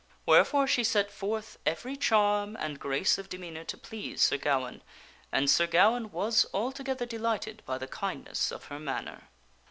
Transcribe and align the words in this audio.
Wherefore 0.25 0.65
she 0.65 0.83
set 0.83 1.11
forth 1.11 1.59
every 1.63 1.95
charm 1.95 2.57
and 2.59 2.79
grace 2.79 3.19
of 3.19 3.29
demeanor 3.29 3.63
to 3.65 3.77
please 3.77 4.19
Sir 4.23 4.37
Gawaine, 4.39 4.81
and 5.31 5.47
Sir 5.47 5.67
Gawaine 5.67 6.09
was 6.09 6.43
altogether 6.55 7.05
delighted 7.05 7.61
by 7.67 7.77
the 7.77 7.85
kindness 7.85 8.51
of 8.51 8.63
her 8.65 8.79
manner. 8.79 9.25